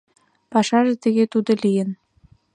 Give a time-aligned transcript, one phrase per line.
[0.51, 1.89] Пашаже тыге тудо лийын: